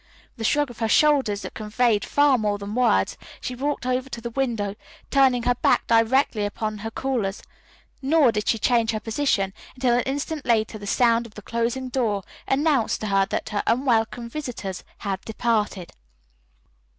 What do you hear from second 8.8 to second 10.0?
her position until